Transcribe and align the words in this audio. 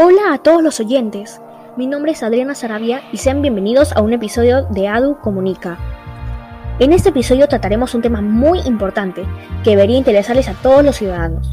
Hola 0.00 0.32
a 0.32 0.38
todos 0.38 0.62
los 0.62 0.78
oyentes. 0.78 1.40
Mi 1.76 1.88
nombre 1.88 2.12
es 2.12 2.22
Adriana 2.22 2.54
Sarabia 2.54 3.02
y 3.12 3.16
sean 3.16 3.42
bienvenidos 3.42 3.90
a 3.90 4.00
un 4.00 4.12
episodio 4.12 4.62
de 4.70 4.86
ADU 4.86 5.18
Comunica. 5.20 5.76
En 6.78 6.92
este 6.92 7.08
episodio 7.08 7.48
trataremos 7.48 7.96
un 7.96 8.02
tema 8.02 8.20
muy 8.20 8.60
importante 8.60 9.24
que 9.64 9.70
debería 9.70 9.98
interesarles 9.98 10.46
a 10.46 10.54
todos 10.54 10.84
los 10.84 10.98
ciudadanos. 10.98 11.48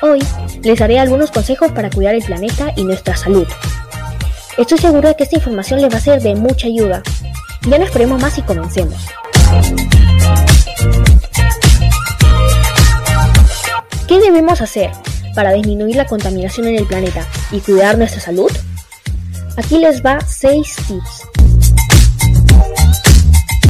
Hoy 0.00 0.20
les 0.62 0.78
daré 0.78 0.98
algunos 0.98 1.30
consejos 1.30 1.70
para 1.72 1.90
cuidar 1.90 2.14
el 2.14 2.24
planeta 2.24 2.72
y 2.76 2.84
nuestra 2.84 3.14
salud. 3.14 3.46
Estoy 4.56 4.78
segura 4.78 5.10
de 5.10 5.16
que 5.16 5.24
esta 5.24 5.36
información 5.36 5.82
les 5.82 5.92
va 5.92 5.98
a 5.98 6.00
ser 6.00 6.22
de 6.22 6.34
mucha 6.34 6.66
ayuda. 6.66 7.02
Ya 7.68 7.78
no 7.78 7.84
esperemos 7.84 8.22
más 8.22 8.38
y 8.38 8.42
comencemos. 8.42 9.06
¿Qué 14.06 14.18
debemos 14.18 14.62
hacer 14.62 14.92
para 15.38 15.52
disminuir 15.52 15.94
la 15.94 16.04
contaminación 16.04 16.66
en 16.66 16.74
el 16.74 16.84
planeta 16.84 17.24
y 17.52 17.60
cuidar 17.60 17.96
nuestra 17.96 18.20
salud? 18.20 18.50
Aquí 19.56 19.78
les 19.78 20.04
va 20.04 20.18
6 20.20 20.76
tips. 20.88 21.28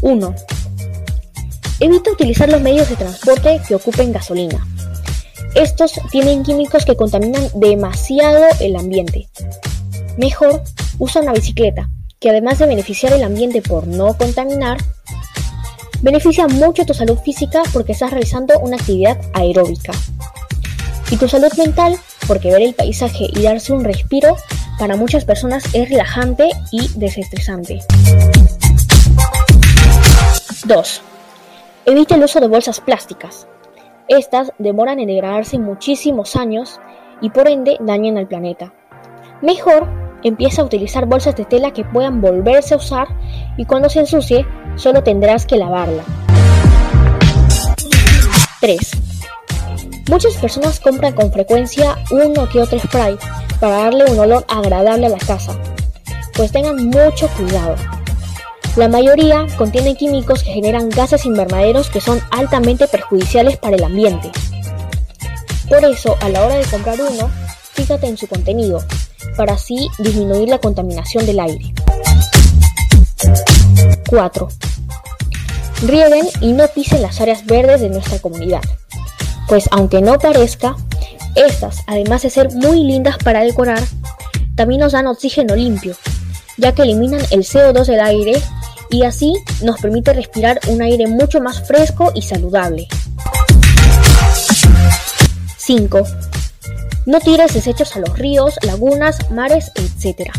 1. 0.00 0.34
Evita 1.80 2.10
utilizar 2.10 2.48
los 2.48 2.62
medios 2.62 2.88
de 2.88 2.96
transporte 2.96 3.60
que 3.68 3.74
ocupen 3.74 4.14
gasolina. 4.14 4.66
Estos 5.54 6.00
tienen 6.10 6.42
químicos 6.42 6.86
que 6.86 6.96
contaminan 6.96 7.46
demasiado 7.56 8.46
el 8.60 8.74
ambiente. 8.74 9.28
Mejor, 10.16 10.62
usa 10.98 11.20
una 11.20 11.34
bicicleta, 11.34 11.91
que 12.19 12.30
además 12.30 12.60
de 12.60 12.66
beneficiar 12.66 13.12
el 13.12 13.24
ambiente 13.24 13.60
por 13.60 13.86
no 13.86 14.16
contaminar, 14.16 14.78
beneficia 16.00 16.48
mucho 16.48 16.86
tu 16.86 16.94
salud 16.94 17.19
física 17.19 17.60
porque 17.74 17.92
estás 17.92 18.10
realizando 18.10 18.58
una 18.60 18.77
actividad 18.77 19.20
aeróbica. 19.34 19.92
Y 21.10 21.16
tu 21.16 21.28
salud 21.28 21.52
mental 21.56 21.96
porque 22.27 22.50
ver 22.50 22.62
el 22.62 22.74
paisaje 22.74 23.28
y 23.33 23.42
darse 23.42 23.72
un 23.72 23.84
respiro 23.84 24.36
para 24.78 24.96
muchas 24.96 25.24
personas 25.24 25.64
es 25.72 25.88
relajante 25.88 26.50
y 26.70 26.88
desestresante. 26.96 27.80
2. 30.64 31.02
Evita 31.86 32.14
el 32.14 32.24
uso 32.24 32.41
de 32.41 32.48
bolsas 32.48 32.80
plásticas. 32.80 33.46
Estas 34.08 34.52
demoran 34.58 35.00
en 35.00 35.06
degradarse 35.06 35.58
muchísimos 35.58 36.36
años 36.36 36.80
y 37.20 37.30
por 37.30 37.48
ende 37.48 37.78
dañan 37.80 38.18
al 38.18 38.28
planeta. 38.28 38.72
Mejor 39.40 39.88
empieza 40.22 40.62
a 40.62 40.64
utilizar 40.64 41.06
bolsas 41.06 41.36
de 41.36 41.44
tela 41.44 41.72
que 41.72 41.84
puedan 41.84 42.20
volverse 42.20 42.74
a 42.74 42.78
usar 42.78 43.08
y 43.56 43.64
cuando 43.64 43.88
se 43.88 44.00
ensucie 44.00 44.46
solo 44.77 45.02
tendrás 45.02 45.46
que 45.46 45.56
lavarla. 45.56 46.02
3. 48.61 48.97
Muchas 50.09 50.37
personas 50.37 50.81
compran 50.81 51.12
con 51.12 51.31
frecuencia 51.31 51.98
uno 52.11 52.48
que 52.48 52.62
otro 52.62 52.78
spray 52.78 53.19
para 53.61 53.84
darle 53.84 54.11
un 54.11 54.19
olor 54.19 54.45
agradable 54.48 55.06
a 55.06 55.11
la 55.11 55.19
casa, 55.19 55.55
pues 56.34 56.51
tengan 56.51 56.87
mucho 56.87 57.28
cuidado. 57.37 57.77
La 58.77 58.89
mayoría 58.89 59.47
contienen 59.59 59.97
químicos 59.97 60.42
que 60.42 60.53
generan 60.53 60.89
gases 60.89 61.27
invernaderos 61.27 61.91
que 61.91 62.01
son 62.01 62.20
altamente 62.31 62.89
perjudiciales 62.89 63.59
para 63.59 63.77
el 63.77 63.84
ambiente. 63.84 64.31
Por 65.69 65.84
eso, 65.84 66.17
a 66.23 66.31
la 66.31 66.42
hora 66.42 66.55
de 66.56 66.64
comprar 66.64 66.98
uno, 67.01 67.31
fíjate 67.75 68.06
en 68.06 68.17
su 68.17 68.27
contenido, 68.29 68.83
para 69.36 69.55
así 69.55 69.89
disminuir 69.98 70.48
la 70.48 70.59
contaminación 70.59 71.27
del 71.27 71.41
aire. 71.41 71.75
4. 74.09 74.48
Rieguen 75.83 76.29
y 76.41 76.53
no 76.53 76.67
pisen 76.69 77.03
las 77.03 77.20
áreas 77.20 77.45
verdes 77.45 77.81
de 77.83 77.91
nuestra 77.91 78.19
comunidad, 78.20 78.62
pues 79.48 79.68
aunque 79.72 80.02
no 80.02 80.18
parezca, 80.18 80.77
estas, 81.34 81.82
además 81.86 82.22
de 82.22 82.30
ser 82.30 82.52
muy 82.52 82.84
lindas 82.84 83.16
para 83.18 83.41
decorar, 83.41 83.82
también 84.55 84.80
nos 84.80 84.92
dan 84.92 85.06
oxígeno 85.06 85.56
limpio, 85.56 85.96
ya 86.58 86.73
que 86.73 86.83
eliminan 86.83 87.23
el 87.30 87.45
CO2 87.45 87.86
del 87.86 88.00
aire 88.00 88.42
y 88.90 89.05
así 89.05 89.34
nos 89.62 89.80
permite 89.80 90.12
respirar 90.12 90.61
un 90.68 90.83
aire 90.83 91.06
mucho 91.06 91.40
más 91.40 91.67
fresco 91.67 92.12
y 92.14 92.23
saludable. 92.23 92.89
5. 95.56 96.02
No 97.06 97.20
tires 97.20 97.55
desechos 97.55 97.96
a 97.96 98.00
los 98.00 98.18
ríos, 98.18 98.58
lagunas, 98.62 99.30
mares, 99.30 99.73
etc. 99.77 100.30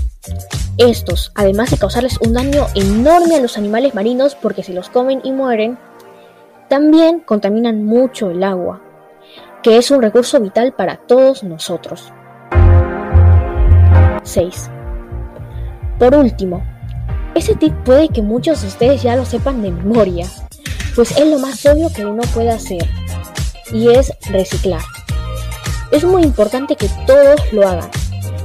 Estos, 0.77 1.31
además 1.35 1.71
de 1.71 1.77
causarles 1.77 2.19
un 2.21 2.33
daño 2.33 2.67
enorme 2.75 3.35
a 3.35 3.41
los 3.41 3.57
animales 3.57 3.95
marinos 3.95 4.35
porque 4.35 4.63
se 4.63 4.73
los 4.73 4.89
comen 4.89 5.21
y 5.23 5.31
mueren, 5.31 5.77
también 6.67 7.21
contaminan 7.21 7.83
mucho 7.83 8.29
el 8.29 8.43
agua, 8.43 8.81
que 9.61 9.77
es 9.77 9.91
un 9.91 10.01
recurso 10.01 10.39
vital 10.39 10.73
para 10.73 10.97
todos 10.97 11.43
nosotros. 11.43 12.13
6. 14.23 14.69
Por 15.97 16.15
último, 16.15 16.63
ese 17.35 17.55
tip 17.55 17.73
puede 17.83 18.09
que 18.09 18.21
muchos 18.21 18.61
de 18.61 18.67
ustedes 18.67 19.03
ya 19.03 19.15
lo 19.15 19.25
sepan 19.25 19.61
de 19.61 19.71
memoria, 19.71 20.27
pues 20.95 21.11
es 21.17 21.27
lo 21.27 21.39
más 21.39 21.65
obvio 21.65 21.91
que 21.91 22.05
uno 22.05 22.21
puede 22.33 22.51
hacer, 22.51 22.87
y 23.71 23.89
es 23.89 24.13
reciclar. 24.29 24.81
Es 25.91 26.03
muy 26.03 26.23
importante 26.23 26.75
que 26.75 26.89
todos 27.05 27.51
lo 27.51 27.67
hagan, 27.67 27.89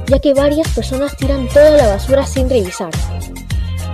ya 0.07 0.19
que 0.19 0.33
varias 0.33 0.67
personas 0.69 1.15
tiran 1.15 1.47
toda 1.47 1.71
la 1.71 1.87
basura 1.87 2.25
sin 2.25 2.49
revisar. 2.49 2.91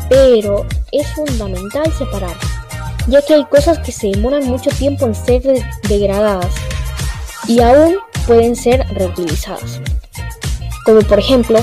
Pero 0.10 0.66
es 0.92 1.08
fundamental 1.14 1.92
separar, 1.94 2.36
ya 3.08 3.22
que 3.22 3.36
hay 3.36 3.46
cosas 3.46 3.80
que 3.80 3.92
se 3.92 4.08
demoran 4.08 4.46
mucho 4.48 4.72
tiempo 4.72 5.06
en 5.06 5.16
ser 5.16 5.44
degradadas 5.88 6.54
y 7.48 7.62
aún 7.62 7.96
pueden 8.28 8.56
ser 8.56 8.86
reutilizadas, 8.94 9.82
como 10.86 11.02
por 11.02 11.20
ejemplo 11.20 11.60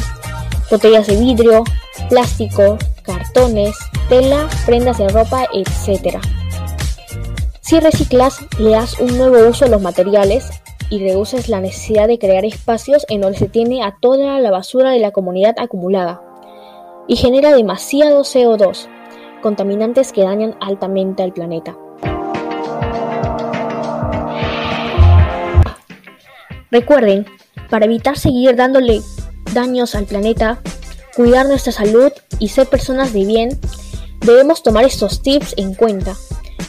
botellas 0.71 1.06
de 1.06 1.16
vidrio, 1.16 1.65
plástico, 2.09 2.77
cartones, 3.03 3.77
tela, 4.09 4.49
prendas 4.66 4.99
de 4.99 5.09
ropa, 5.09 5.47
etc. 5.53 6.19
Si 7.61 7.81
reciclas, 7.81 8.39
le 8.59 8.71
das 8.71 8.99
un 9.00 9.16
nuevo 9.19 9.49
uso 9.49 9.65
a 9.65 9.69
los 9.69 9.83
materiales 9.83 10.50
y 10.91 11.00
reduces 11.00 11.49
la 11.49 11.61
necesidad 11.61 12.09
de 12.09 12.19
crear 12.19 12.45
espacios 12.45 13.05
en 13.09 13.21
donde 13.21 13.39
se 13.39 13.49
tiene 13.49 13.83
a 13.83 13.97
toda 14.00 14.41
la 14.41 14.50
basura 14.50 14.91
de 14.91 14.99
la 14.99 15.10
comunidad 15.10 15.55
acumulada 15.59 16.22
y 17.06 17.16
genera 17.16 17.55
demasiado 17.55 18.21
CO2, 18.21 18.89
contaminantes 19.43 20.12
que 20.12 20.22
dañan 20.22 20.56
altamente 20.60 21.22
al 21.22 21.33
planeta. 21.33 21.77
Recuerden, 26.71 27.27
para 27.71 27.87
evitar 27.87 28.19
seguir 28.19 28.55
dándole 28.55 29.01
daños 29.55 29.95
al 29.95 30.05
planeta, 30.05 30.61
cuidar 31.17 31.47
nuestra 31.47 31.73
salud 31.73 32.12
y 32.39 32.49
ser 32.49 32.67
personas 32.67 33.12
de 33.15 33.25
bien, 33.25 33.59
debemos 34.21 34.62
tomar 34.62 34.84
estos 34.84 35.23
tips 35.23 35.55
en 35.57 35.75
cuenta, 35.75 36.15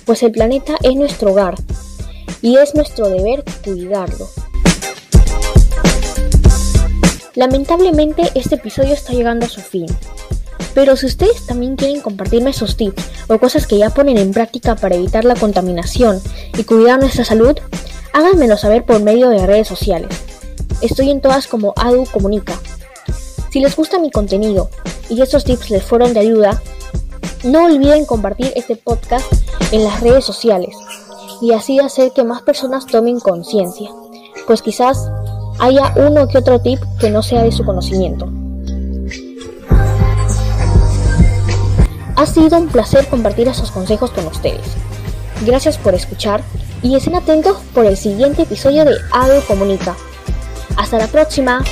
pues 0.05 0.23
el 0.23 0.31
planeta 0.31 0.75
es 0.83 0.95
nuestro 0.95 1.31
hogar 1.31 1.55
y 2.41 2.57
es 2.57 2.75
nuestro 2.75 3.09
deber 3.09 3.43
cuidarlo. 3.63 4.29
Lamentablemente 7.35 8.31
este 8.35 8.55
episodio 8.55 8.93
está 8.93 9.11
llegando 9.11 9.47
a 9.47 9.49
su 9.49 9.59
fin, 9.59 9.87
pero 10.73 10.95
si 10.95 11.07
ustedes 11.07 11.45
también 11.45 11.75
quieren 11.75 12.01
compartirme 12.01 12.53
sus 12.53 12.77
tips 12.77 13.03
o 13.27 13.37
cosas 13.37 13.67
que 13.67 13.77
ya 13.77 13.89
ponen 13.89 14.17
en 14.17 14.31
práctica 14.31 14.75
para 14.75 14.95
evitar 14.95 15.25
la 15.25 15.35
contaminación 15.35 16.21
y 16.57 16.63
cuidar 16.63 16.99
nuestra 16.99 17.25
salud, 17.25 17.57
háganmelo 18.13 18.57
saber 18.57 18.85
por 18.85 19.01
medio 19.01 19.29
de 19.29 19.45
redes 19.45 19.67
sociales. 19.67 20.09
Estoy 20.81 21.09
en 21.09 21.21
todas 21.21 21.47
como 21.47 21.73
Adu 21.75 22.05
Comunica. 22.05 22.59
Si 23.51 23.59
les 23.59 23.75
gusta 23.75 23.99
mi 23.99 24.11
contenido 24.11 24.69
y 25.09 25.21
estos 25.21 25.43
tips 25.43 25.69
les 25.71 25.83
fueron 25.83 26.13
de 26.13 26.21
ayuda, 26.21 26.61
no 27.43 27.65
olviden 27.65 28.05
compartir 28.05 28.51
este 28.55 28.75
podcast 28.75 29.25
en 29.71 29.83
las 29.83 30.01
redes 30.01 30.25
sociales 30.25 30.75
y 31.41 31.53
así 31.53 31.79
hacer 31.79 32.11
que 32.11 32.23
más 32.23 32.41
personas 32.41 32.85
tomen 32.85 33.19
conciencia, 33.19 33.89
pues 34.45 34.61
quizás 34.61 35.09
haya 35.59 35.93
uno 35.95 36.27
que 36.27 36.37
otro 36.37 36.59
tip 36.59 36.79
que 36.99 37.09
no 37.09 37.23
sea 37.23 37.43
de 37.43 37.51
su 37.51 37.63
conocimiento. 37.63 38.29
Ha 42.15 42.25
sido 42.25 42.57
un 42.57 42.67
placer 42.67 43.07
compartir 43.07 43.47
esos 43.47 43.71
consejos 43.71 44.11
con 44.11 44.27
ustedes. 44.27 44.75
Gracias 45.45 45.77
por 45.77 45.93
escuchar 45.93 46.43
y 46.81 46.95
estén 46.95 47.15
atentos 47.15 47.57
por 47.73 47.85
el 47.85 47.97
siguiente 47.97 48.43
episodio 48.43 48.85
de 48.85 48.95
ADO 49.11 49.41
Comunica. 49.47 49.95
Hasta 50.77 50.97
la 50.97 51.07
próxima. 51.07 51.63